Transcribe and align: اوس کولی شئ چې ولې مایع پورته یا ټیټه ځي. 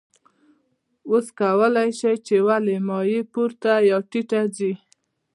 اوس 1.09 1.27
کولی 1.39 1.89
شئ 1.99 2.15
چې 2.25 2.35
ولې 2.47 2.77
مایع 2.87 3.21
پورته 3.33 3.71
یا 3.89 3.97
ټیټه 4.11 4.41
ځي. 4.57 4.73